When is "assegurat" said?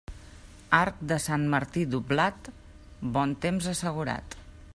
3.75-4.39